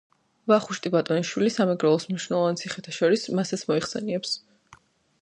[0.51, 4.39] ვახუშტი ბატონიშვილი სამეგრელოს მნიშვნელოვან ციხეთა შორის მასაც მოიხსენიებს.